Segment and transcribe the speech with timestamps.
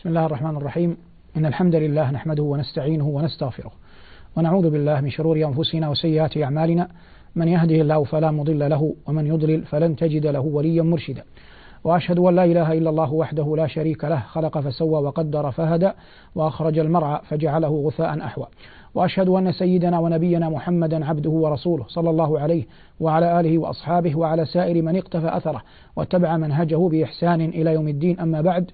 [0.00, 0.96] بسم الله الرحمن الرحيم.
[1.36, 3.72] إن الحمد لله نحمده ونستعينه ونستغفره.
[4.36, 6.88] ونعوذ بالله من شرور أنفسنا وسيئات أعمالنا.
[7.36, 11.24] من يهده الله فلا مضل له ومن يضلل فلن تجد له وليا مرشدا.
[11.84, 15.90] وأشهد أن لا إله إلا الله وحده لا شريك له خلق فسوى وقدر فهدى
[16.34, 18.46] وأخرج المرعى فجعله غثاء أحوى.
[18.94, 22.64] وأشهد أن سيدنا ونبينا محمدا عبده ورسوله صلى الله عليه
[23.00, 25.62] وعلى آله وأصحابه وعلى سائر من اقتفى أثره
[25.96, 28.20] واتبع منهجه بإحسان إلى يوم الدين.
[28.20, 28.70] أما بعد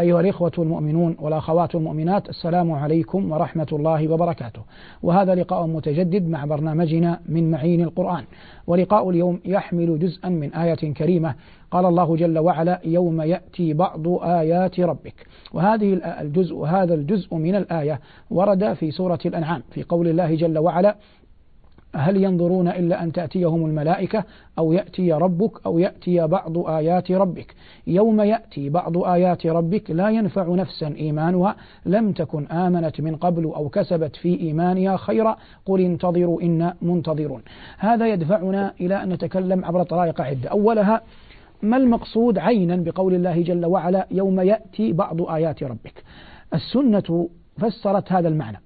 [0.00, 4.62] أيها الإخوة المؤمنون والأخوات المؤمنات السلام عليكم ورحمة الله وبركاته.
[5.02, 8.24] وهذا لقاء متجدد مع برنامجنا من معين القرآن.
[8.66, 11.34] ولقاء اليوم يحمل جزءا من آية كريمة.
[11.70, 15.14] قال الله جل وعلا يوم يأتي بعض آيات ربك.
[15.52, 20.96] وهذه الجزء هذا الجزء من الآية ورد في سورة الأنعام في قول الله جل وعلا
[21.96, 24.24] هل ينظرون إلا أن تأتيهم الملائكة
[24.58, 27.54] أو يأتي ربك أو يأتي بعض آيات ربك.
[27.86, 31.56] يوم يأتي بعض آيات ربك لا ينفع نفسا إيمانها.
[31.86, 35.36] لم تكن آمنت من قبل أو كسبت في إيمانها خيرا.
[35.66, 37.42] قل انتظروا إنا منتظرون.
[37.78, 40.50] هذا يدفعنا إلى أن نتكلم عبر طرائق عدة.
[40.50, 41.02] أولها
[41.62, 46.04] ما المقصود عينا بقول الله جل وعلا يوم يأتي بعض آيات ربك؟
[46.54, 48.60] السنة فسرت هذا المعنى.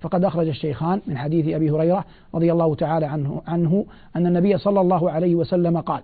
[0.00, 4.80] فقد أخرج الشيخان من حديث أبي هريرة رضي الله تعالى عنه, عنه أن النبي صلى
[4.80, 6.02] الله عليه وسلم قال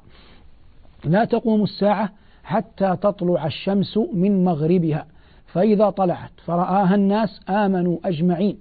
[1.04, 2.12] لا تقوم الساعة
[2.44, 5.06] حتى تطلع الشمس من مغربها
[5.46, 8.58] فإذا طلعت فرآها الناس آمنوا أجمعين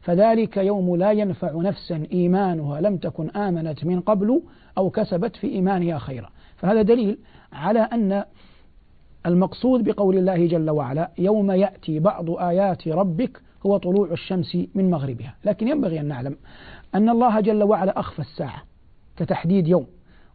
[0.00, 4.42] فذلك يوم لا ينفع نفسا إيمانها لم تكن آمنت من قبل
[4.78, 6.28] أو كسبت في إيمانها خيرا.
[6.56, 7.18] فهذا دليل
[7.52, 8.24] على أن
[9.26, 15.34] المقصود بقول الله جل وعلا يوم يأتي بعض آيات ربك هو طلوع الشمس من مغربها.
[15.44, 16.36] لكن ينبغي أن نعلم
[16.94, 18.62] أن الله جل وعلا أخفى الساعة
[19.16, 19.86] كتحديد يوم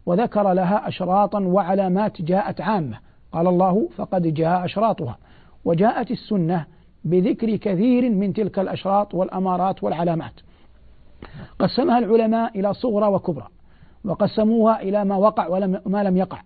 [0.05, 2.97] وذكر لها أشراطا وعلامات جاءت عامة.
[3.31, 5.17] قال الله فقد جاء أشراطها
[5.65, 6.65] وجاءت السنة
[7.03, 10.33] بذكر كثير من تلك الأشراط والأمارات والعلامات.
[11.59, 13.47] قسمها العلماء إلى صغرى وكبرى
[14.05, 15.47] وقسموها إلى ما وقع
[15.85, 16.41] وما لم يقع.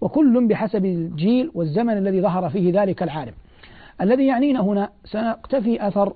[0.00, 3.34] وكل بحسب الجيل والزمن الذي ظهر فيه ذلك العالم.
[4.02, 6.12] الذي يعنينا هنا سنقتفي أثر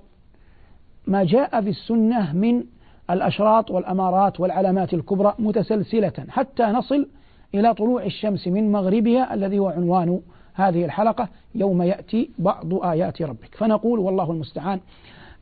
[1.07, 2.63] ما جاء في السنة من
[3.09, 7.07] الأشراط والأمارات والعلامات الكبرى متسلسلة حتى نصل
[7.55, 10.21] إلى طلوع الشمس من مغربها الذي هو عنوان
[10.53, 13.55] هذه الحلقة يوم يأتي بعض آيات ربك.
[13.55, 14.79] فنقول والله المستعان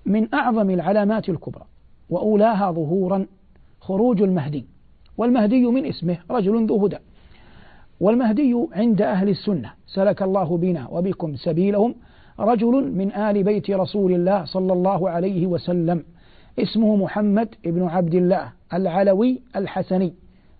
[0.06, 1.64] من أعظم العلامات الكبرى
[2.10, 3.26] وأولاها ظهورا
[3.82, 4.66] خروج المهدي
[5.18, 6.98] والمهدي من اسمه رجل ذو هدى
[8.00, 11.96] والمهدي عند أهل السنة سلك الله بنا وبكم سبيلهم
[12.40, 16.04] رجل من آل بيت رسول الله صلى الله عليه وسلم.
[16.60, 20.14] اسمه محمد بن عبد الله العلوي الحسني.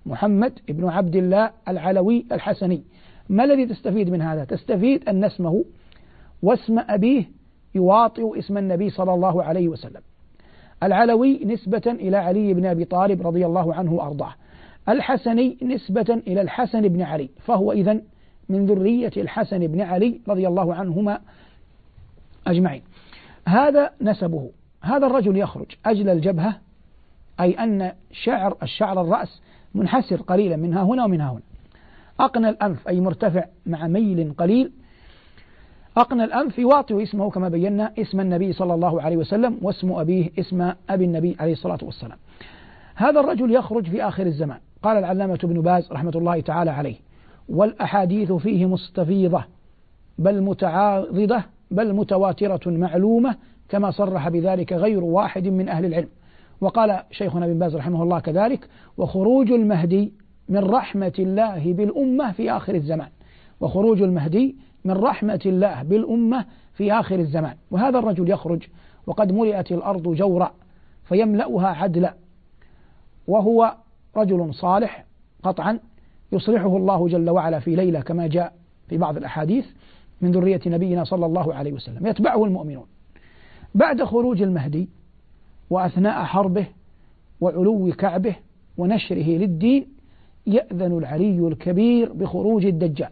[0.06, 2.84] محمد بن عبد الله العلوي الحسني.
[3.30, 5.66] ما الذي تستفيد من هذا؟ تستفيد أن اسمه
[6.42, 7.24] واسم أبيه
[7.76, 10.02] يواطئ اسم النبي صلى الله عليه وسلم.
[10.84, 14.34] العلوي نسبة إلى علي بن أبي طالب رضي الله عنه وأرضاه.
[14.90, 18.02] الحسني نسبة إلى الحسن بن علي فهو إذا
[18.50, 21.20] من ذرية الحسن بن علي رضي الله عنهما
[22.48, 22.82] أجمعين.
[23.48, 24.52] هذا نسبه.
[24.82, 25.66] هذا الرجل يخرج.
[25.86, 26.60] أجل الجبهة
[27.40, 29.42] أي أن شعر الشعر الرأس
[29.76, 31.42] منحسر قليلا منها هنا ومنها هنا.
[32.20, 34.72] أقنى الأنف أي مرتفع مع ميل قليل.
[35.98, 40.72] أقنى الأنف يواطئ اسمه كما بينا اسم النبي صلى الله عليه وسلم واسم أبيه اسم
[40.90, 42.18] أبي النبي عليه الصلاة والسلام.
[42.96, 44.60] هذا الرجل يخرج في آخر الزمان.
[44.84, 46.96] قال العلامة ابن باز رحمة الله تعالى عليه
[47.50, 49.44] والأحاديث فيه مستفيضة
[50.20, 53.36] بل متعاضدة بل متواترة معلومة
[53.70, 56.10] كما صرح بذلك غير واحد من أهل العلم.
[56.62, 60.14] وقال شيخنا بن باز رحمه الله كذلك وخروج المهدي
[60.50, 63.10] من رحمة الله بالأمة في آخر الزمان.
[63.62, 67.56] وخروج المهدي من رحمة الله بالأمة في آخر الزمان.
[67.72, 68.64] وهذا الرجل يخرج
[69.08, 70.52] وقد ملئت الأرض جورا
[71.04, 72.14] فيملأها عدلا.
[73.28, 73.76] وهو
[74.18, 75.06] رجل صالح
[75.44, 75.80] قطعا
[76.32, 78.54] يصلحه الله جل وعلا في ليلة كما جاء
[78.90, 79.66] في بعض الأحاديث.
[80.22, 82.86] من ذرية نبينا صلى الله عليه وسلم يتبعه المؤمنون.
[83.76, 84.90] بعد خروج المهدي
[85.70, 86.66] وأثناء حربه
[87.42, 88.36] وعلو كعبه
[88.78, 89.88] ونشره للدين
[90.48, 93.12] يأذن العلي الكبير بخروج الدجال.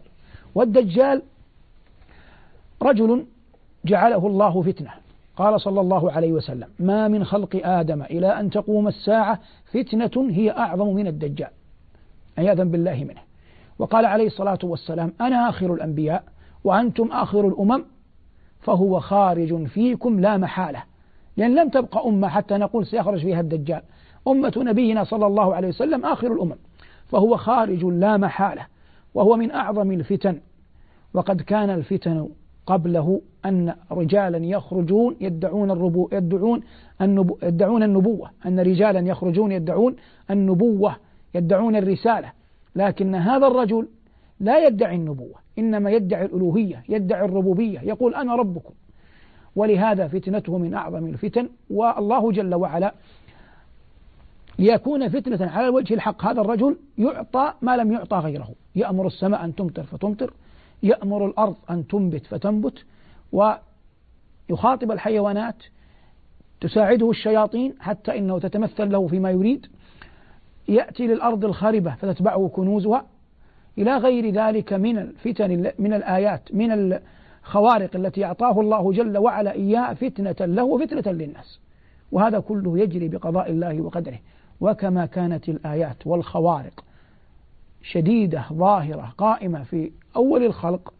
[0.54, 1.22] والدجال
[2.82, 3.24] رجل
[3.84, 4.90] جعله الله فتنة.
[5.36, 10.50] قال صلى الله عليه وسلم ما من خلق آدم إلى أن تقوم الساعة فتنة هي
[10.50, 11.50] أعظم من الدجال.
[12.38, 13.20] عياذا بالله منه.
[13.78, 16.24] وقال عليه الصلاة والسلام أنا آخر الأنبياء
[16.64, 17.84] وأنتم آخر الأمم
[18.60, 20.82] فهو خارج فيكم لا محالة.
[21.36, 23.82] لأن لم تبقى أمة حتى نقول سيخرج فيها الدجال.
[24.28, 26.56] أمة نبينا صلى الله عليه وسلم آخر الأمم.
[27.08, 28.66] فهو خارج لا محالة.
[29.14, 30.40] وهو من أعظم الفتن.
[31.14, 32.28] وقد كان الفتن
[32.66, 36.60] قبله أن رجالا يخرجون يدعون الربو يدعون
[37.00, 38.30] النبو يدعون النبوة.
[38.46, 39.96] أن رجالا يخرجون يدعون
[40.30, 40.96] النبوة
[41.34, 42.32] يدعون الرسالة.
[42.76, 43.88] لكن هذا الرجل
[44.40, 48.74] لا يدعي النبوة إنما يدعي الألوهية يدعي الربوبية يقول أنا ربكم.
[49.56, 52.94] ولهذا فتنته من أعظم الفتن والله جل وعلا
[54.58, 56.24] ليكون فتنة على الوجه الحق.
[56.24, 58.48] هذا الرجل يعطى ما لم يعطى غيره.
[58.76, 60.32] يأمر السماء أن تمطر فتمطر
[60.82, 62.84] يأمر الأرض أن تنبت فتنبت
[63.32, 65.56] ويخاطب الحيوانات
[66.60, 69.66] تساعده الشياطين حتى إنه تتمثل له فيما يريد.
[70.68, 73.06] يأتي للأرض الخربة فتتبعه كنوزها
[73.78, 76.72] إلى غير ذلك من الفتن من الآيات من
[77.44, 81.60] الخوارق التي أعطاه الله جل وعلا إياه فتنة له وفتنة للناس.
[82.12, 84.18] وهذا كله يجري بقضاء الله وقدره.
[84.60, 86.84] وكما كانت الآيات والخوارق
[87.82, 90.94] شديدة ظاهرة قائمة في أول الخلق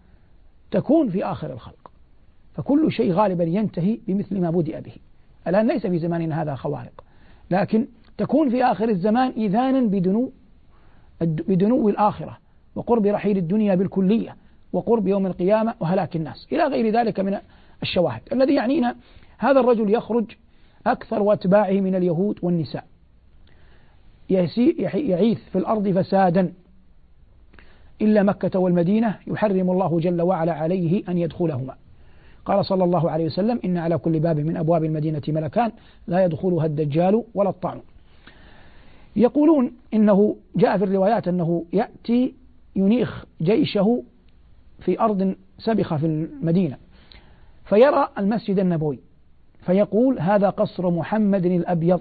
[0.70, 1.90] تكون في آخر الخلق.
[2.54, 4.92] فكل شيء غالبا ينتهي بمثل ما بدأ به.
[5.46, 7.04] الآن ليس في زماننا هذا خوارق.
[7.50, 7.86] لكن
[8.18, 10.32] تكون في آخر الزمان إذانا بدنو
[11.20, 12.43] بدنو الآخرة.
[12.74, 14.36] وقرب رحيل الدنيا بالكلية
[14.72, 16.48] وقرب يوم القيامة وهلاك الناس.
[16.52, 17.38] إلى غير ذلك من
[17.82, 18.20] الشواهد.
[18.32, 18.96] الذي يعنينا
[19.38, 20.24] هذا الرجل يخرج
[20.86, 22.84] أكثر أتباعه من اليهود والنساء.
[24.28, 26.52] يعيث في الأرض فسادا.
[28.02, 31.74] إلا مكة والمدينة يحرم الله جل وعلا عليه أن يدخلهما.
[32.44, 35.72] قال صلى الله عليه وسلم إن على كل باب من أبواب المدينة ملكان
[36.06, 37.82] لا يدخلها الدجال ولا الطاعون
[39.16, 42.34] يقولون إنه جاء في الروايات أنه يأتي
[42.76, 44.02] ينيخ جيشه
[44.80, 46.76] في أرض سبخة في المدينة
[47.64, 48.98] فيرى المسجد النبوي
[49.60, 52.00] فيقول هذا قصر محمد الأبيض.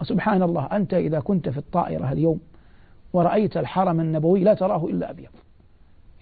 [0.00, 2.40] وسبحان الله أنت إذا كنت في الطائرة اليوم
[3.12, 5.30] ورأيت الحرم النبوي لا تراه إلا أبيض.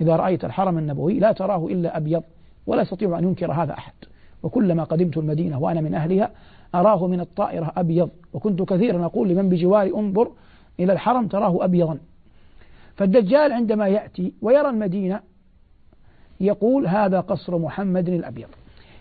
[0.01, 2.23] إذا رأيت الحرم النبوي لا تراه إلا أبيض
[2.67, 3.93] ولا يستطيع أن ينكر هذا أحد.
[4.43, 6.31] وكلما قدمت المدينة وأنا من أهلها
[6.75, 8.11] أراه من الطائرة أبيض.
[8.33, 10.31] وكنت كثيرا أقول لمن بجواري انظر
[10.81, 11.99] إلى الحرم تراه أبيضا.
[13.01, 15.21] فالدجال عندما يأتي ويرى المدينة
[16.41, 18.49] يقول هذا قصر محمد الأبيض.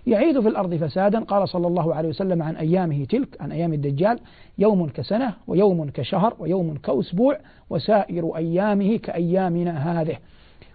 [0.08, 4.20] يعيد في الأرض فسادا قال صلى الله عليه وسلم عن أيامه تلك عن أيام الدجال
[4.58, 7.38] يوم كسنة ويوم كشهر ويوم كأسبوع
[7.70, 10.18] وسائر أيامه كأيامنا هذه.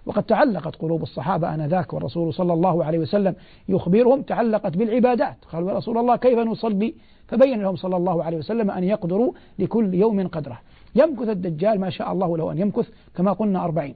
[0.07, 3.35] وقد تعلقت قلوب الصحابة آنذاك والرسول صلى الله عليه وسلم
[3.69, 5.37] يخبرهم تعلقت بالعبادات.
[5.53, 6.95] قالوا يا رسول الله كيف نصلي؟
[7.29, 10.61] فبين لهم صلى الله عليه وسلم أن يقدروا لكل يوم قدره.
[10.95, 13.95] يمكث الدجال ما شاء الله له أن يمكث كما قلنا أربعين.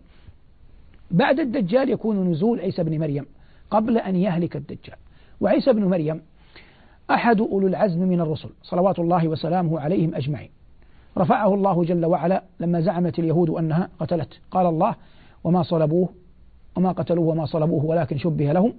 [1.10, 3.26] بعد الدجال يكون نزول عيسى بن مريم
[3.70, 4.96] قبل أن يهلك الدجال.
[5.40, 6.20] وعيسى بن مريم
[7.10, 10.50] أحد أولو العزم من الرسل صلوات الله وسلامه عليهم أجمعين.
[11.18, 14.40] رفعه الله جل وعلا لما زعمت اليهود أنها قتلت.
[14.50, 14.94] قال الله
[15.44, 16.08] وما صلبوه
[16.76, 18.72] وما قتلوه وما صلبوه ولكن شبه لهم.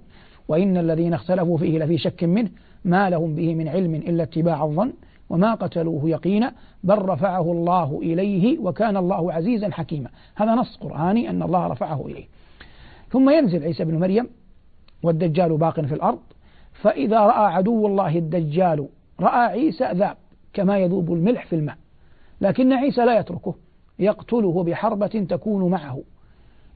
[0.48, 2.50] وإن الذين اختلفوا فيه لفي شك منه
[2.84, 4.92] ما لهم به من علم إلا اتباع الظن.
[5.30, 6.52] وما قتلوه يقينا
[6.84, 10.10] بل رفعه الله إليه وكان الله عزيزا حكيما.
[10.34, 12.24] هذا نص قرآني أن الله رفعه إليه.
[13.10, 14.28] ثم ينزل عيسى بن مريم
[15.02, 16.20] والدجال باق في الأرض
[16.72, 18.88] فإذا رأى عدو الله الدجال
[19.20, 20.16] رأى عيسى ذاب
[20.52, 21.76] كما يذوب الملح في الماء.
[22.40, 23.54] لكن عيسى لا يتركه
[23.98, 26.02] يقتله بحربة تكون معه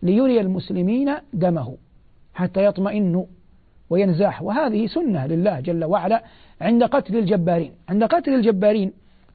[0.02, 1.76] ليري المسلمين دمه
[2.34, 3.24] حتى يطمئنوا
[3.94, 4.42] وينزاح.
[4.42, 6.24] وهذه سنة لله جل وعلا
[6.60, 7.72] عند قتل الجبارين.
[7.88, 8.92] عند قتل الجبارين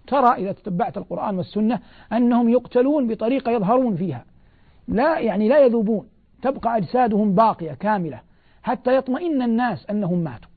[0.07, 1.79] ترى إذا تتبعت القرآن والسنة
[2.13, 4.25] أنهم يقتلون بطريقة يظهرون فيها.
[4.87, 6.05] لا يعني لا يذوبون.
[6.41, 8.19] تبقى أجسادهم باقية كاملة
[8.63, 10.49] حتى يطمئن الناس أنهم ماتوا.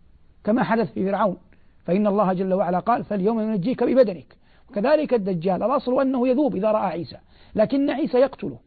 [0.44, 1.36] كما حدث في فرعون.
[1.84, 4.36] فإن الله جل وعلا قال فاليوم ننجيك ببدنك.
[4.70, 5.62] وكذلك الدجال.
[5.62, 7.16] الأصل أنه يذوب إذا رأى عيسى.
[7.54, 8.58] لكن عيسى يقتله.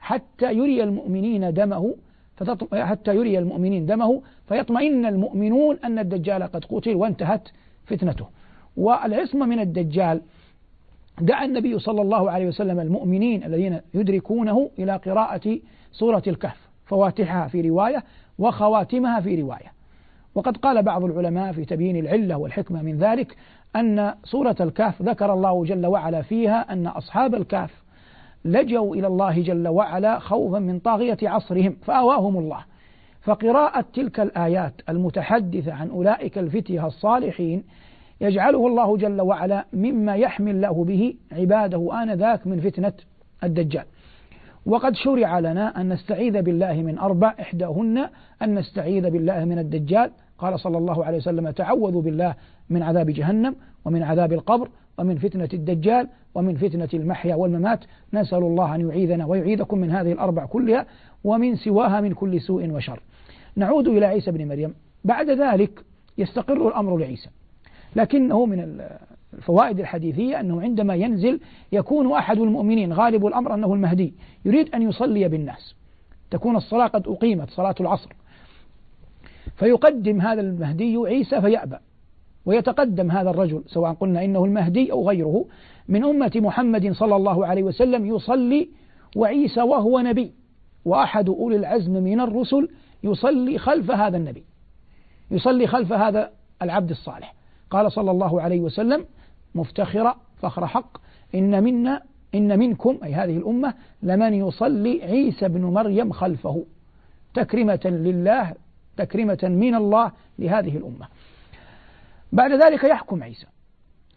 [0.00, 1.94] حتى يري المؤمنين دمه
[2.72, 7.48] حتى يري المؤمنين دمه فيطمئن المؤمنون أن الدجال قد قتل وانتهت
[7.86, 8.26] فتنته.
[8.76, 10.20] والعصمة من الدجال
[11.20, 15.58] دعا النبي صلى الله عليه وسلم المؤمنين الذين يدركونه إلى قراءة
[15.92, 18.04] سورة الكهف فواتحها في رواية
[18.38, 19.74] وخواتمها في رواية.
[20.34, 23.36] وقد قال بعض العلماء في تبيين العلة والحكمة من ذلك
[23.76, 27.83] أن سورة الكهف ذكر الله جل وعلا فيها أن أصحاب الكهف
[28.44, 32.64] لجوا إلى الله جل وعلا خوفا من طاغية عصرهم فآواهم الله.
[33.22, 37.64] فقراءة تلك الآيات المتحدثة عن أولئك الفتية الصالحين
[38.20, 42.92] يجعله الله جل وعلا مما يحمي الله به عباده آنذاك من فتنة
[43.44, 43.84] الدجال.
[44.66, 48.08] وقد شرع لنا أن نستعيذ بالله من أربع إحداهن
[48.42, 50.10] أن نستعيذ بالله من الدجال.
[50.38, 52.34] قال صلى الله عليه وسلم تعوذوا بالله
[52.70, 58.74] من عذاب جهنم ومن عذاب القبر ومن فتنة الدجال ومن فتنة المحيا والممات نسأل الله
[58.74, 60.86] أن يعيذنا ويعيذكم من هذه الأربع كلها
[61.24, 63.00] ومن سواها من كل سوء وشر.
[63.56, 64.74] نعود إلى عيسى بن مريم.
[65.04, 65.84] بعد ذلك
[66.18, 67.28] يستقر الأمر لعيسى
[67.96, 68.80] لكنه من
[69.34, 71.40] الفوائد الحديثية أنه عندما ينزل
[71.72, 75.74] يكون أحد المؤمنين غالب الأمر أنه المهدي يريد أن يصلي بالناس.
[76.30, 78.12] تكون الصلاة قد أقيمت صلاة العصر.
[79.56, 81.76] فيقدم هذا المهدي عيسى فيأبى.
[82.46, 85.44] ويتقدم هذا الرجل سواء قلنا إنه المهدي أو غيره
[85.88, 88.68] من أمة محمد صلى الله عليه وسلم يصلي
[89.16, 90.32] وعيسى وهو نبي
[90.84, 92.68] وأحد أولي العزم من الرسل
[93.04, 94.44] يصلي خلف هذا النبي
[95.30, 96.30] يصلي خلف هذا
[96.62, 97.34] العبد الصالح.
[97.70, 99.04] قال صلى الله عليه وسلم
[99.54, 100.96] مفتخرا فخر حق
[101.34, 102.02] إن منا
[102.34, 106.64] إن منكم أي هذه الأمة لمن يصلي عيسى بن مريم خلفه
[107.34, 108.54] تكرمة لله
[108.96, 111.08] تكرمة من الله لهذه الأمة
[112.34, 113.46] بعد ذلك يحكم عيسى.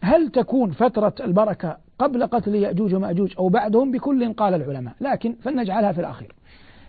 [0.00, 4.94] هل تكون فترة البركة قبل قتل يأجوج ومأجوج أو بعدهم؟ بكل قال العلماء.
[5.00, 6.34] لكن فلنجعلها في الأخير.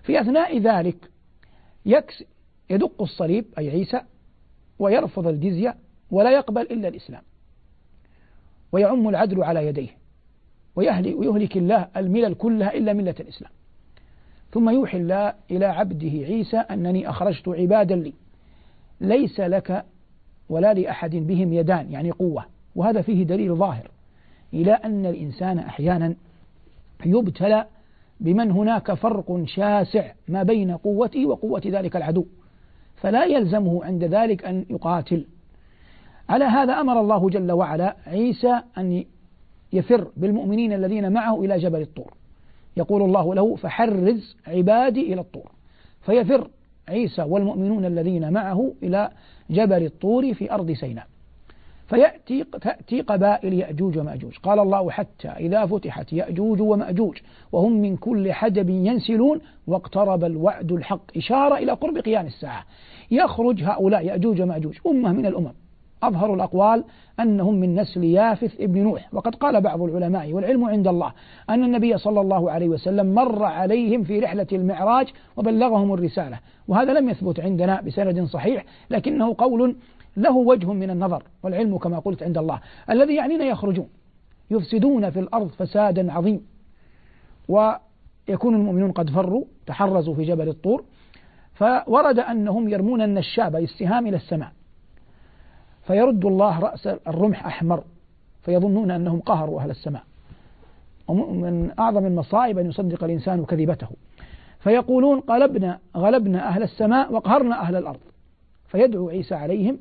[0.03, 1.11] في أثناء ذلك
[1.85, 2.23] يكس
[2.69, 4.01] يدق الصليب أي عيسى
[4.79, 5.75] ويرفض الجزية
[6.11, 7.21] ولا يقبل إلا الإسلام.
[8.71, 9.89] ويعم العدل على يديه.
[10.75, 13.51] ويهلك الله الملل كلها إلا ملة الإسلام.
[14.51, 18.13] ثم يوحي الله إلى عبده عيسى أنني أخرجت عبادا لي.
[19.01, 19.85] ليس لك
[20.49, 22.45] ولا لأحد بهم يدان يعني قوة.
[22.75, 23.91] وهذا فيه دليل ظاهر.
[24.53, 26.15] إلى أن الإنسان أحيانا
[27.05, 27.65] يبتلى
[28.19, 32.25] بمن هناك فرق شاسع ما بين قوته وقوة ذلك العدو.
[32.95, 35.25] فلا يلزمه عند ذلك أن يقاتل.
[36.29, 39.03] على هذا أمر الله جل وعلا عيسى أن
[39.73, 42.13] يفر بالمؤمنين الذين معه إلى جبل الطور.
[42.77, 45.51] يقول الله له فحرز عبادي إلى الطور.
[46.01, 46.49] فيفر
[46.89, 49.09] عيسى والمؤمنون الذين معه إلى
[49.49, 51.07] جبل الطور في أرض سيناء.
[51.87, 54.37] فيأتي تأتي قبائل يأجوج ومأجوج.
[54.43, 57.17] قال الله حتى إذا فتحت يأجوج ومأجوج
[57.51, 62.65] وهم من كل حدب ينسلون واقترب الوعد الحق إشارة إلى قرب قيام الساعة.
[63.11, 65.53] يخرج هؤلاء يأجوج ومأجوج أمة من الأمم.
[66.03, 66.83] أظهر الأقوال
[67.19, 69.13] أنهم من نسل يافث ابن نوح.
[69.13, 71.11] وقد قال بعض العلماء والعلم عند الله
[71.49, 76.39] أن النبي صلى الله عليه وسلم مر عليهم في رحلة المعراج وبلغهم الرسالة.
[76.67, 79.75] وهذا لم يثبت عندنا بسند صحيح لكنه قول
[80.17, 82.59] له وجه من النظر والعلم كما قلت عند الله.
[82.89, 83.89] الذي يعنينا يخرجون
[84.51, 86.41] يفسدون في الأرض فسادا عظيم.
[87.47, 90.83] ويكون المؤمنون قد فروا تحرزوا في جبل الطور.
[91.53, 94.51] فورد أنهم يرمون النشاب السهام إلى السماء.
[95.89, 97.83] فيرد الله رأس الرمح أحمر
[98.41, 100.03] فيظنون أنهم قهروا أهل السماء.
[101.07, 103.87] ومن أعظم المصائب أن يصدق الإنسان كذبته.
[104.59, 107.99] فيقولون قلبنا غلبنا أهل السماء وقهرنا أهل الأرض.
[108.67, 109.79] فيدعو عيسى عليهم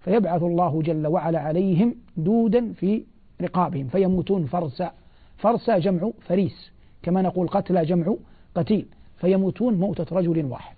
[0.00, 3.04] فيبعث الله جل وعلا عليهم دودا في
[3.42, 3.88] رقابهم.
[3.88, 4.90] فيموتون فرسا
[5.36, 6.70] فرسا جمع فريس.
[7.02, 8.14] كما نقول قتلى جمع
[8.54, 8.86] قتيل.
[9.16, 10.76] فيموتون موتة رجل واحد.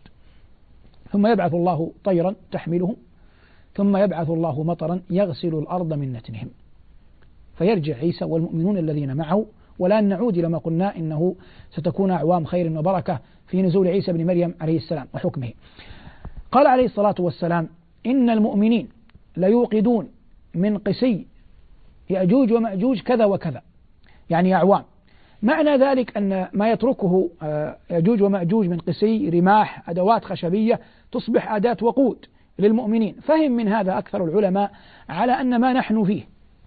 [1.12, 2.96] ثم يبعث الله طيرا تحملهم.
[3.74, 6.48] ثم يبعث الله مطرا يغسل الأرض من نتنهم.
[7.58, 9.46] فيرجع عيسى والمؤمنون الذين معه
[9.78, 11.34] والآن نعود إلى ما قلنا إنه
[11.70, 15.52] ستكون أعوام خير وبركة في نزول عيسى بن مريم عليه السلام وحكمه.
[16.52, 17.68] قال عليه الصلاة والسلام
[18.06, 18.88] إن المؤمنين
[19.36, 20.08] ليوقدون
[20.54, 21.26] من قسي
[22.10, 23.62] يأجوج ومأجوج كذا وكذا
[24.30, 24.82] يعني أعوام.
[25.42, 30.80] معنى ذلك أن ما يتركه آه، يأجوج ومأجوج من قسي رماح أدوات خشبية
[31.12, 32.26] تصبح أداة وقود.
[32.58, 33.14] للمؤمنين.
[33.22, 34.70] فهم من هذا أكثر العلماء
[35.08, 36.22] على أن ما نحن فيه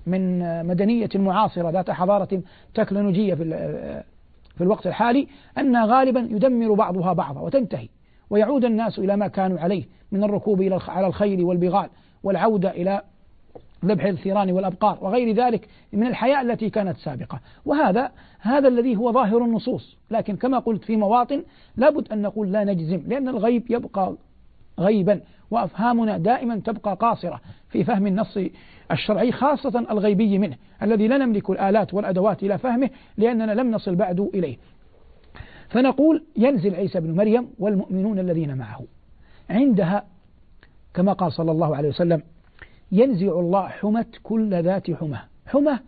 [0.07, 2.41] من مدنية معاصرة ذات حضارة
[2.73, 3.43] تكنولوجية في
[4.55, 5.27] في الوقت الحالي
[5.57, 7.87] أنها غالبا يدمر بعضها بعضا وتنتهي
[8.29, 11.89] ويعود الناس إلى ما كانوا عليه من الركوب إلى على الخيل والبغال
[12.23, 13.01] والعودة إلى
[13.85, 17.39] ذبح الثيران والأبقار وغير ذلك من الحياة التي كانت سابقة.
[17.65, 19.97] وهذا هذا الذي هو ظاهر النصوص.
[20.11, 21.43] لكن كما قلت في مواطن
[21.77, 24.15] لابد أن نقول لا نجزم لأن الغيب يبقى
[24.79, 28.37] غيبا وأفهامنا دائما تبقى قاصرة في فهم النص
[28.91, 34.19] الشرعي خاصة الغيبي منه الذي لا نملك الآلات والأدوات إلى فهمه لأننا لم نصل بعد
[34.19, 34.57] إليه.
[35.69, 38.81] فنقول ينزل عيسى بن مريم والمؤمنون الذين معه.
[39.49, 40.03] عندها
[40.93, 42.21] كما قال صلى الله عليه وسلم
[42.91, 45.19] ينزع الله حمة كل ذات حمى.
[45.47, 45.79] حمى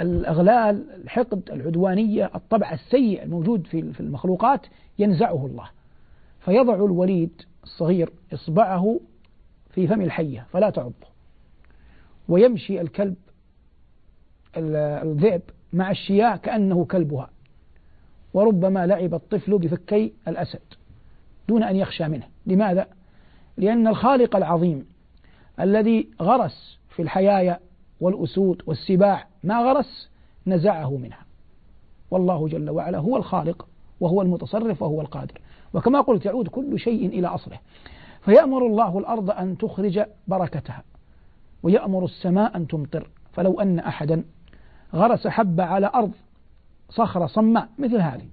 [0.00, 4.66] الأغلال الحقد العدوانية الطبع السيء الموجود في المخلوقات
[4.98, 5.68] ينزعه الله.
[6.40, 9.00] فيضع الوليد الصغير إصبعه
[9.70, 10.92] في فم الحية فلا تعضه
[12.28, 13.14] ويمشي الكلب
[14.56, 15.42] الذئب
[15.72, 17.30] مع الشياء كأنه كلبها.
[18.34, 20.60] وربما لعب الطفل بفكي الأسد
[21.48, 22.28] دون أن يخشى منه.
[22.46, 22.86] لماذا؟
[23.56, 24.86] لأن الخالق العظيم
[25.60, 27.60] الذي غرس في الحيايا
[28.00, 30.10] والأسود والسباع ما غرس
[30.46, 31.26] نزعه منها.
[32.10, 33.68] والله جل وعلا هو الخالق
[34.00, 35.40] وهو المتصرف وهو القادر.
[35.74, 37.58] وكما قلت يعود كل شيء إلى أصله.
[38.24, 40.82] فيأمر الله الأرض أن تخرج بركتها
[41.62, 43.08] ويأمر السماء أن تمطر.
[43.32, 44.24] فلو أن أحدا
[44.94, 46.12] غرس حبة على أرض
[46.90, 48.28] صخرة صماء مثل هذه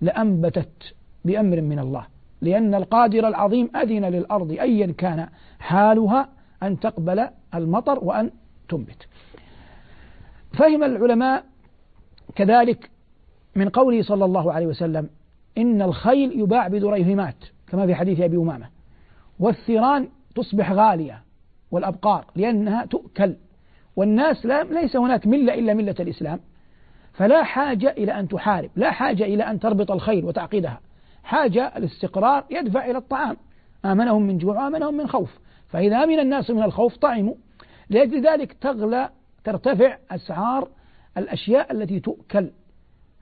[0.00, 2.06] لأنبتت بأمر من الله.
[2.40, 5.28] لأن القادر العظيم أذن للأرض أيا كان
[5.58, 6.28] حالها
[6.62, 8.30] أن تقبل المطر وأن
[8.68, 9.08] تنبت.
[10.52, 11.44] فهم العلماء
[12.34, 12.90] كذلك
[13.56, 15.10] من قوله صلى الله عليه وسلم
[15.58, 17.36] إن الخيل يباع بدريهمات
[17.66, 18.66] كما في حديث أبي أمامة.
[19.38, 21.22] والثيران تصبح غالية
[21.70, 23.36] والأبقار لأنها تؤكل.
[23.96, 26.40] والناس لا ليس هناك ملة إلا ملة الإسلام.
[27.12, 30.80] فلا حاجة إلى أن تحارب لا حاجة إلى أن تربط الخيل وتعقدها
[31.24, 33.36] حاجة الاستقرار يدفع إلى الطعام.
[33.84, 35.38] آمنهم من جوع وآمنهم من خوف.
[35.68, 37.34] فإذا أمن الناس من الخوف طعموا.
[37.90, 39.10] لأجل ذلك تغلى
[39.44, 40.68] ترتفع أسعار
[41.16, 42.50] الأشياء التي تؤكل.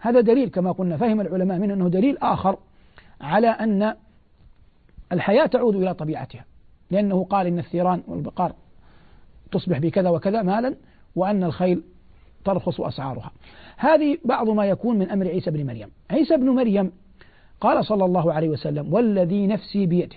[0.07, 2.59] هذا دليل كما قلنا فهم العلماء منه أنه دليل آخر
[3.21, 3.95] على أن
[5.13, 6.45] الحياة تعود إلى طبيعتها.
[6.91, 8.53] لأنه قال إن الثيران والبقار
[9.53, 10.75] تصبح بكذا وكذا مالا
[11.17, 11.83] وأن الخيل
[12.45, 13.31] ترخص أسعارها.
[13.77, 15.89] هذه بعض ما يكون من أمر عيسى بن مريم.
[16.11, 16.93] عيسى بن مريم
[17.61, 20.17] قال صلى الله عليه وسلم والذي نفسي بيده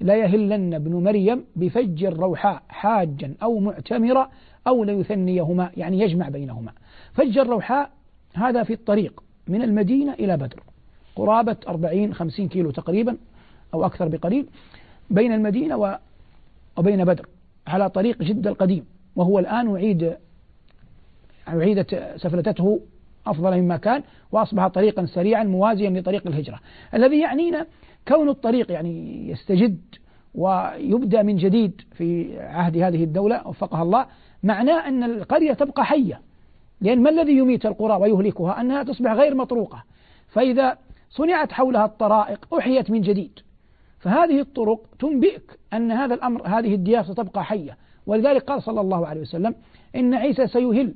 [0.00, 4.30] لا يهلن ابن مريم بفج الروحاء حاجا أو معتمرا
[4.66, 5.70] أو ليثنيهما.
[5.76, 6.72] يعني يجمع بينهما.
[7.12, 7.97] فج الروحاء
[8.38, 10.62] هذا في الطريق من المدينة إلى بدر.
[11.16, 13.16] قرابة 40 50 كيلو تقريبا
[13.74, 14.46] أو أكثر بقليل
[15.10, 15.98] بين المدينة
[16.76, 17.26] وبين بدر
[17.66, 18.84] على طريق جدة القديم
[19.16, 20.16] وهو الآن أعيد
[21.48, 22.80] أعيدت سفلتته
[23.26, 24.02] أفضل مما كان
[24.32, 26.60] وأصبح طريقا سريعا موازيا لطريق الهجرة.
[26.94, 27.66] الذي يعنينا
[28.08, 29.80] كون الطريق يعني يستجد
[30.34, 34.06] ويبدأ من جديد في عهد هذه الدولة وفقها الله
[34.42, 36.20] معناه أن القرية تبقى حية.
[36.80, 39.84] لأن ما الذي يميت القرى ويهلكها؟ أنها تصبح غير مطروقة.
[40.28, 40.78] فإذا
[41.10, 43.40] صنعت حولها الطرائق أحيت من جديد.
[43.98, 47.76] فهذه الطرق تنبئك أن هذا الأمر هذه الديار ستبقى حية.
[48.06, 49.54] ولذلك قال صلى الله عليه وسلم
[49.96, 50.94] إن عيسى سيهل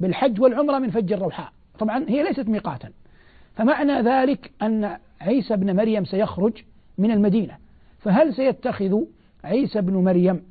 [0.00, 1.52] بالحج والعمرة من فج الروحاء.
[1.78, 2.90] طبعا هي ليست ميقاتا.
[3.56, 6.52] فمعنى ذلك أن عيسى بن مريم سيخرج
[6.98, 7.56] من المدينة.
[7.98, 9.00] فهل سيتخذ
[9.44, 10.42] عيسى بن مريم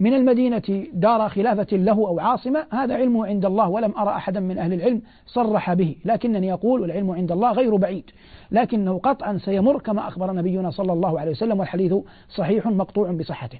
[0.00, 4.58] من المدينة دار خلافة له أو عاصمة هذا علمه عند الله ولم أرى أحدا من
[4.58, 8.10] أهل العلم صرح به لكنني أقول والعلم عند الله غير بعيد
[8.50, 11.94] لكنه قطعا سيمر كما أخبر نبينا صلى الله عليه وسلم والحديث
[12.28, 13.58] صحيح مقطوع بصحته.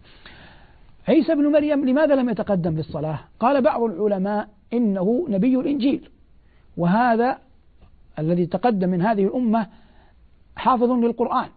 [1.09, 6.09] عيسى بن مريم لماذا لم يتقدم في الصلاة قال بعض العلماء إنه نبي الإنجيل
[6.77, 7.38] وهذا
[8.18, 9.66] الذي تقدم من هذه الأمة
[10.57, 11.49] حافظ للقرآن.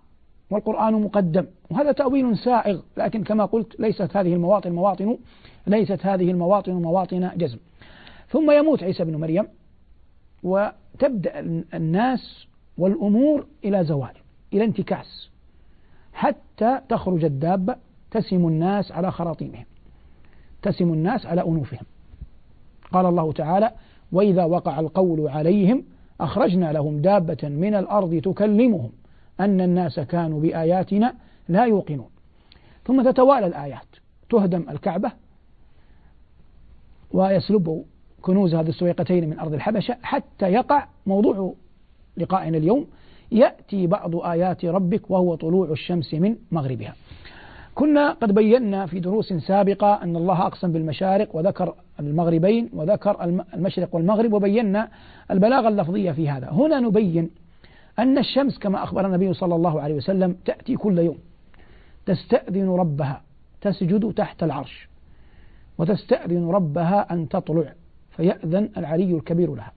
[0.52, 1.46] والقرآن مقدم.
[1.70, 5.18] وهذا تأويل سائغ لكن كما قلت ليست هذه المواطن مواطن
[5.68, 7.58] ليست هذه المواطن مواطن جزم.
[8.30, 9.48] ثم يموت عيسى بن مريم
[10.44, 11.40] وتبدأ
[11.74, 14.14] الناس والأمور إلى زوال
[14.54, 15.30] إلى انتكاس
[16.14, 17.76] حتى تخرج الدابة
[18.12, 19.66] تسم الناس على خراطيمهم
[20.62, 21.86] تسم الناس على أنوفهم.
[22.92, 23.72] قال الله تعالى
[24.12, 25.84] وإذا وقع القول عليهم
[26.22, 28.90] أخرجنا لهم دابة من الأرض تكلمهم.
[29.40, 31.14] أن الناس كانوا بآياتنا
[31.50, 32.10] لا يوقنون.
[32.86, 33.88] ثم تتوالى الآيات.
[34.30, 35.12] تهدم الكعبة
[37.12, 37.86] ويسلب
[38.22, 41.54] كنوز هذه السويقتين من أرض الحبشة حتى يقع موضوع
[42.18, 42.88] لقائنا اليوم.
[43.32, 46.96] يأتي بعض آيات ربك وهو طلوع الشمس من مغربها.
[47.76, 53.24] كنا قد بينا في دروس سابقة أن الله أقسم بالمشارق وذكر المغربين وذكر
[53.54, 54.90] المشرق والمغرب وبينا
[55.32, 56.50] البلاغة اللفظية في هذا.
[56.50, 57.30] هنا نبين
[58.00, 61.18] أن الشمس كما أخبر النبي صلى الله عليه وسلم تأتي كل يوم.
[62.06, 63.22] تستأذن ربها
[63.62, 64.90] تسجد تحت العرش
[65.78, 67.74] وتستأذن ربها أن تطلع
[68.10, 69.72] فيأذن العلي الكبير لها.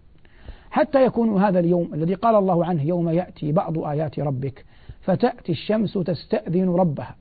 [0.71, 4.65] حتى يكون هذا اليوم الذي قال الله عنه يوم يأتي بعض آيات ربك
[5.01, 7.17] فتأتي الشمس تستأذن ربها.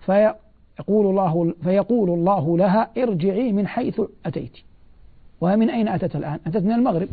[0.00, 4.56] فيقول الله فيقول الله لها ارجعي من حيث أتيت.
[5.40, 7.08] ومن أين أتت الآن؟ أتت من المغرب.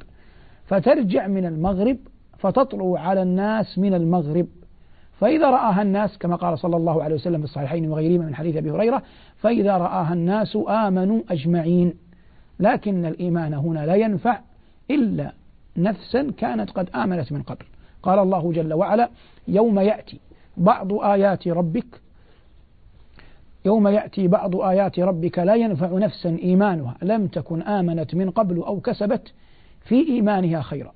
[0.65, 1.97] فترجع من المغرب
[2.37, 4.47] فتطلع على الناس من المغرب.
[5.19, 8.71] فإذا رآها الناس كما قال صلى الله عليه وسلم في الصحيحين وغيرهما من حديث أبي
[8.71, 9.03] هريرة
[9.37, 11.93] فإذا رآها الناس آمنوا أجمعين.
[12.59, 14.39] لكن الإيمان هنا لا ينفع
[14.91, 15.33] إلا
[15.77, 17.65] نفسا كانت قد آمنت من قبل.
[18.03, 19.09] قال الله جل وعلا
[19.47, 20.19] يوم يأتي
[20.57, 22.01] بعض آيات ربك
[23.65, 26.95] يوم يأتي بعض آيات ربك لا ينفع نفسا إيمانها.
[27.01, 29.33] لم تكن آمنت من قبل أو كسبت
[29.81, 30.91] في إيمانها خيرا.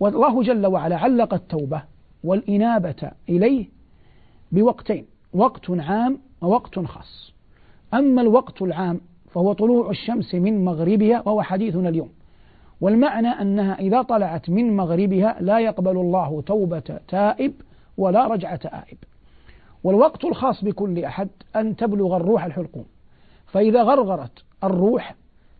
[0.00, 1.82] والله جل وعلا علق التوبة
[2.24, 3.66] والإنابة إليه
[4.52, 7.32] بوقتين وقت عام ووقت خاص.
[7.94, 12.08] أما الوقت العام فهو طلوع الشمس من مغربها وهو حديثنا اليوم.
[12.80, 17.52] والمعنى أنها إذا طلعت من مغربها لا يقبل الله توبة تائب
[17.98, 18.98] ولا رجعة آئب
[19.84, 22.84] والوقت الخاص بكل أحد أن تبلغ الروح الحلقوم.
[23.46, 25.14] فإذا غرغرت الروح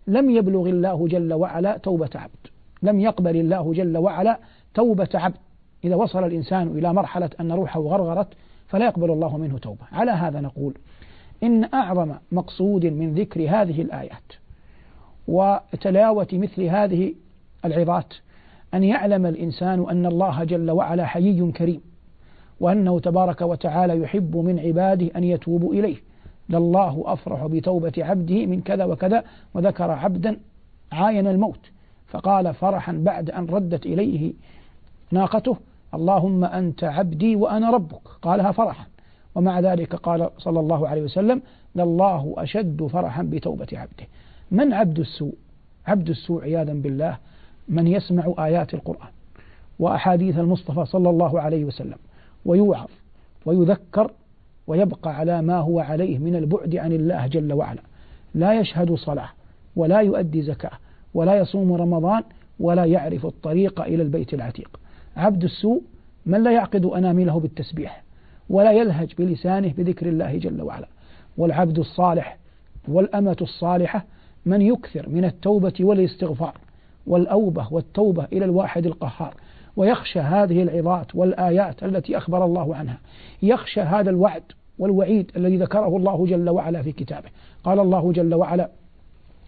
[0.06, 2.46] لم يبلغ الله جل وعلا توبة عبد.
[2.82, 4.38] لم يقبل الله جل وعلا
[4.74, 5.36] توبة عبد.
[5.84, 8.28] إذا وصل الإنسان إلى مرحلة أن روحه غرغرت
[8.68, 9.84] فلا يقبل الله منه توبة.
[9.92, 10.74] على هذا نقول
[11.42, 14.32] إن أعظم مقصود من ذكر هذه الآيات
[15.28, 17.14] وتلاوة مثل هذه
[17.64, 18.14] العظات
[18.74, 21.80] أن يعلم الإنسان أن الله جل وعلا حيي كريم
[22.60, 25.96] وأنه تبارك وتعالى يحب من عباده أن يتوبوا إليه.
[26.48, 30.36] لله أفرح بتوبة عبده من كذا وكذا وذكر عبدا
[30.92, 31.70] عاين الموت.
[32.10, 34.32] فقال فرحا بعد أن ردت إليه
[35.10, 35.56] ناقته
[35.94, 38.08] اللهم أنت عبدي وأنا ربك.
[38.22, 38.84] قالها فرحا.
[39.34, 41.42] ومع ذلك قال صلى الله عليه وسلم
[41.76, 44.06] لله أشد فرحا بتوبة عبده.
[44.50, 45.34] من عبد السوء؟
[45.86, 47.16] عبد السوء عياذا بالله
[47.68, 49.08] من يسمع آيات القرآن
[49.78, 51.98] وأحاديث المصطفى صلى الله عليه وسلم
[52.44, 52.88] ويوعظ
[53.46, 54.10] ويذكر
[54.66, 57.82] ويبقى على ما هو عليه من البعد عن الله جل وعلا.
[58.34, 59.28] لا يشهد صلاة
[59.76, 60.78] ولا يؤدي زكاة.
[61.14, 62.22] ولا يصوم رمضان
[62.60, 64.80] ولا يعرف الطريق إلى البيت العتيق.
[65.16, 65.82] عبد السوء
[66.26, 68.02] من لا يعقد أنامله بالتسبيح
[68.50, 70.88] ولا يلهج بلسانه بذكر الله جل وعلا.
[71.38, 72.38] والعبد الصالح
[72.88, 74.04] والأمة الصالحة
[74.46, 76.54] من يكثر من التوبة والاستغفار
[77.06, 79.34] والأوبة والتوبة إلى الواحد القهار
[79.76, 82.98] ويخشى هذه العظات والآيات التي أخبر الله عنها.
[83.42, 84.42] يخشى هذا الوعد
[84.78, 87.28] والوعيد الذي ذكره الله جل وعلا في كتابه.
[87.64, 88.70] قال الله جل وعلا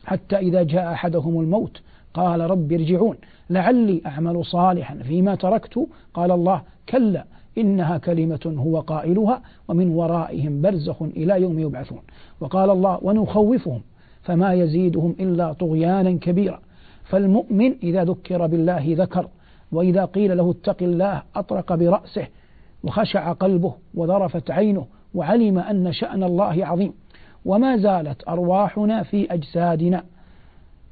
[0.05, 1.81] حتى إذا جاء أحدهم الموت
[2.15, 3.17] قال رب ارجعون
[3.51, 5.87] لعلي أعمل صالحا فيما تركت.
[6.15, 7.25] قال الله كلا
[7.59, 12.01] إنها كلمة هو قائلها ومن ورائهم برزخ إلى يوم يبعثون.
[12.41, 13.81] وقال الله ونخوفهم
[14.23, 16.61] فما يزيدهم إلا طغيانا كبيرا.
[17.05, 19.29] فالمؤمن إذا ذكر بالله ذكر
[19.73, 22.27] وإذا قيل له اتق الله أطرق برأسه
[22.85, 26.93] وخشع قلبه وذرفت عينه وعلم أن شأن الله عظيم.
[27.44, 30.05] وما زالت أرواحنا في أجسادنا.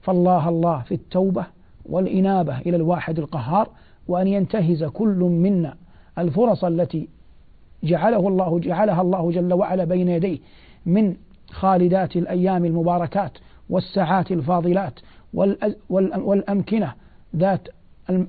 [0.03, 1.47] فالله الله في التوبة
[1.87, 3.69] والإنابة إلى الواحد القهار
[4.09, 5.75] وأن ينتهز كل منا.
[6.19, 7.09] الفرص التي
[7.85, 10.39] جعله الله جعلها الله جل وعلا بين يديه
[10.87, 11.17] من
[11.51, 13.33] خالدات الأيام المباركات
[13.71, 15.01] والساعات الفاضلات
[15.91, 16.93] والأمكنة
[17.37, 17.69] ذات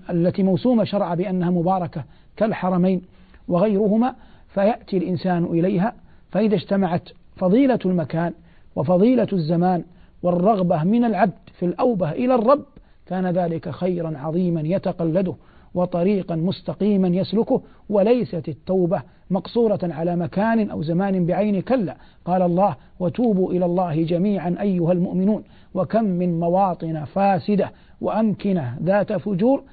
[0.10, 2.04] التي موسومة شرع بأنها مباركة
[2.38, 3.02] كالحرمين
[3.48, 4.16] وغيرهما
[4.54, 5.94] فيأتي الإنسان إليها.
[6.32, 7.10] فإذا اجتمعت
[7.42, 8.34] فضيلة المكان
[8.76, 9.84] وفضيلة الزمان
[10.24, 12.64] والرغبة من العبد في الأوبة إلى الرب
[13.06, 15.34] كان ذلك خيرا عظيما يتقلده
[15.74, 21.96] وطريقا مستقيما يسلكه وليست التوبة مقصورة على مكان أو زمان بعين كلا.
[22.26, 29.64] قال الله وتوبوا إلى الله جميعا أيها المؤمنون وكم من مواطن فاسدة وأمكنة ذات فجور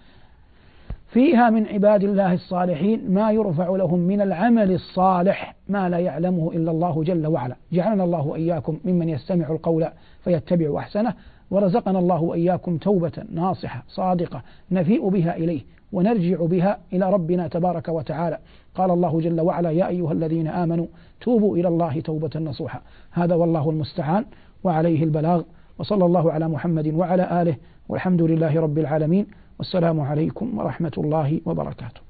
[1.09, 6.71] فيها من عباد الله الصالحين ما يرفع لهم من العمل الصالح ما لا يعلمه إلا
[6.71, 7.57] الله جل وعلا.
[7.73, 9.89] جعلنا الله وإياكم ممن يستمع القول
[10.25, 11.15] فيتبع أحسنه.
[11.51, 15.61] ورزقنا الله وإياكم توبة ناصحة صادقة نفيء بها إليه
[15.93, 18.39] ونرجع بها إلى ربنا تبارك وتعالى.
[18.75, 20.87] قال الله جل وعلا يا أيها الذين آمنوا
[21.21, 24.25] توبوا إلى الله توبة نصوحا هذا والله المستعان
[24.65, 25.43] وعليه البلاغ.
[25.79, 27.57] وصلى الله على محمد وعلى آله
[27.89, 29.27] والحمد لله رب العالمين.
[29.59, 32.01] والسلام عليكم ورحمة الله وبركاته.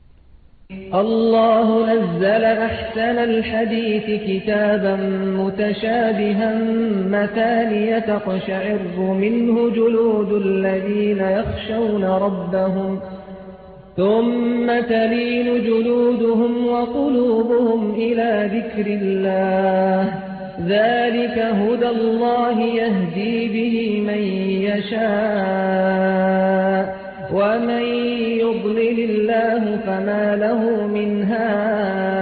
[0.95, 4.97] الله نزل أحسن الحديث كتابا
[5.41, 6.59] متشابها
[7.09, 13.01] مثانية تقشعر منه جلود الذين يخشون ربهم
[13.97, 20.15] ثم تلين جلودهم وقلوبهم إلى ذكر الله.
[20.67, 24.23] ذلك هدى الله يهدي به من
[24.69, 26.19] يشاء.
[27.33, 27.85] ومن
[28.43, 32.18] يضلل الله فما له من هاد